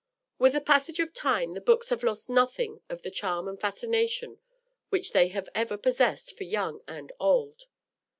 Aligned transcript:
With 0.39 0.53
the 0.53 0.61
passage 0.61 0.97
of 0.99 1.13
time 1.13 1.51
the 1.51 1.61
books 1.61 1.89
have 1.89 2.01
lost 2.01 2.27
nothing 2.27 2.81
of 2.89 3.03
the 3.03 3.11
charm 3.11 3.47
and 3.47 3.61
fascination 3.61 4.39
which 4.89 5.11
they 5.13 5.27
have 5.27 5.47
ever 5.53 5.77
possessed 5.77 6.35
for 6.35 6.43
young 6.43 6.81
and 6.87 7.11
old. 7.19 7.67